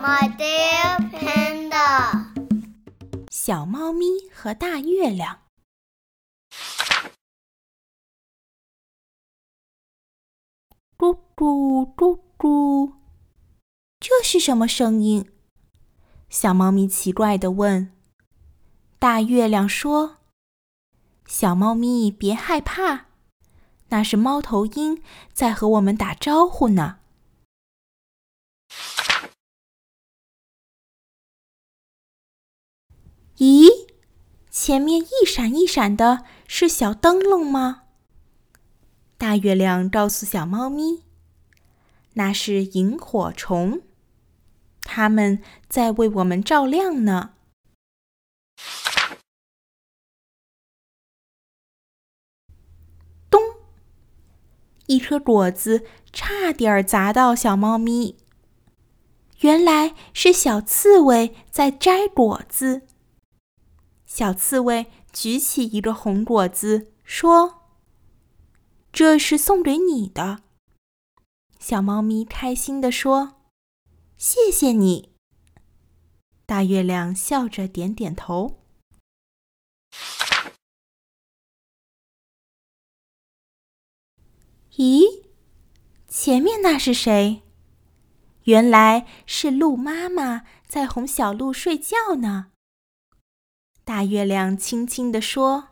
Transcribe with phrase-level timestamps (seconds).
[0.00, 2.32] My dear panda，
[3.32, 5.40] 小猫咪和大月亮。
[10.96, 12.92] 嘟嘟嘟嘟，
[13.98, 15.28] 这是什么声音？
[16.30, 17.92] 小猫咪奇怪地问。
[19.00, 20.18] 大月亮说
[21.26, 23.06] ：“小猫咪别害怕，
[23.88, 27.00] 那是猫头鹰在和我们打招呼呢。”
[33.38, 33.86] 咦，
[34.50, 37.84] 前面一闪一闪的是小灯笼吗？
[39.16, 41.04] 大月亮告诉小猫咪
[42.14, 43.82] ：“那是萤火虫，
[44.82, 47.34] 它们在为我们照亮呢。”
[53.30, 53.40] 咚！
[54.86, 58.16] 一颗果子差点砸到小猫咪。
[59.42, 62.82] 原来是小刺猬在摘果子。
[64.08, 67.62] 小刺猬举起一个红果子，说
[68.90, 70.42] ：“这是送给你的。”
[71.60, 73.36] 小猫咪开心地说
[74.16, 75.14] ：“谢谢你。”
[76.46, 78.58] 大月亮笑着点点头。
[84.76, 85.24] 咦，
[86.08, 87.42] 前面那是谁？
[88.44, 92.52] 原来是鹿妈妈在哄小鹿睡觉呢。
[93.88, 95.68] 大月亮轻轻地说：“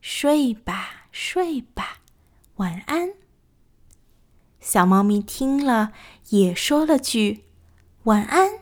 [0.00, 1.98] 睡吧，睡吧，
[2.56, 3.10] 晚安。”
[4.60, 5.92] 小猫咪听了，
[6.30, 7.44] 也说了句
[8.04, 8.60] ：“晚安。”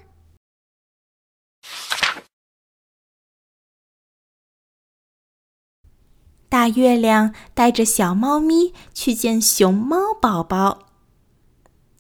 [6.49, 10.89] 大月亮带着小猫咪去见熊猫宝宝。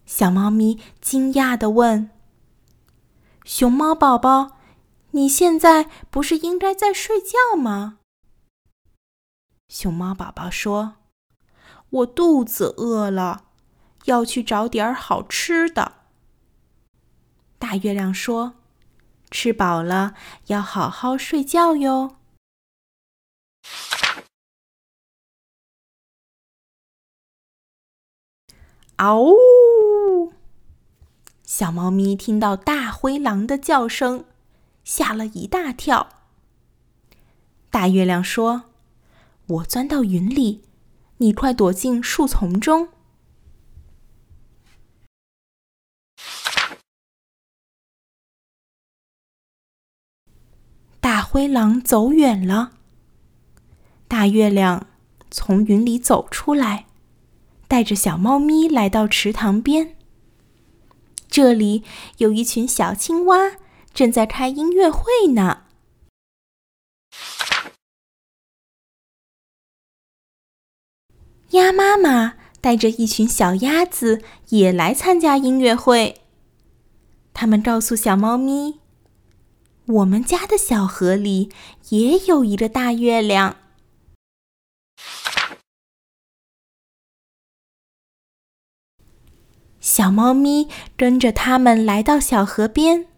[0.04, 2.10] 小猫咪惊讶地问
[3.46, 4.54] ：“熊猫宝宝？”
[5.16, 8.00] 你现在不是应该在睡觉吗？
[9.66, 10.96] 熊猫宝宝说
[11.88, 13.46] ：“我肚子饿了，
[14.04, 15.92] 要去找点好吃的。”
[17.58, 18.56] 大月亮说
[19.32, 20.14] ：“吃饱了
[20.48, 22.18] 要好好睡觉哟。”
[28.96, 30.34] 嗷呜！
[31.42, 34.26] 小猫咪听到大灰狼的叫声。
[34.86, 36.08] 吓了一大跳。
[37.70, 38.66] 大月亮说
[39.48, 40.62] ：“我钻到云里，
[41.16, 42.90] 你快躲进树丛中。”
[51.00, 52.74] 大灰狼走远了。
[54.06, 54.86] 大月亮
[55.32, 56.86] 从云里走出来，
[57.66, 59.96] 带着小猫咪来到池塘边。
[61.28, 61.82] 这里
[62.18, 63.56] 有一群小青蛙。
[63.96, 65.62] 正在开音乐会呢。
[71.52, 74.20] 鸭妈妈带着一群小鸭子
[74.50, 76.20] 也来参加音乐会。
[77.32, 78.80] 他们告诉小猫咪
[79.88, 81.50] ：“我们家的小河里
[81.88, 83.56] 也有一个大月亮。”
[89.80, 90.68] 小猫咪
[90.98, 93.15] 跟着他们来到小河边。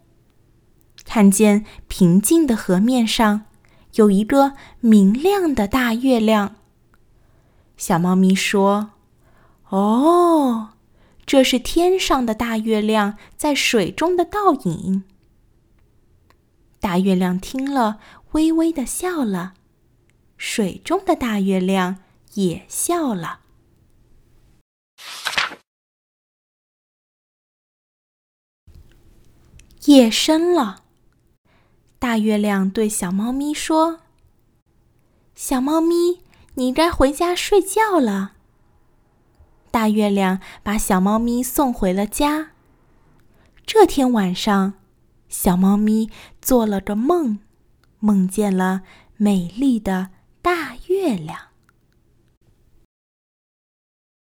[1.09, 3.47] 看见平静的河面上
[3.95, 6.57] 有一个明亮的大月亮。
[7.79, 8.91] 小猫咪说
[9.71, 10.75] ：“哦，
[11.25, 15.05] 这是天上的大月亮在水中的倒影。”
[16.79, 17.99] 大月亮听了，
[18.33, 19.55] 微微的笑了，
[20.37, 22.03] 水中的大月亮
[22.35, 23.41] 也笑了。
[29.87, 30.85] 夜深了。
[31.99, 34.01] 大月亮对小猫咪说
[35.35, 36.21] ：“小猫咪，
[36.55, 38.35] 你该回家睡觉了。”
[39.71, 42.53] 大月亮把小猫咪送回了家。
[43.67, 44.75] 这天晚上，
[45.29, 46.09] 小猫咪
[46.41, 47.41] 做了个梦，
[47.99, 48.83] 梦见了
[49.17, 50.11] 美丽的
[50.41, 51.49] 大月亮。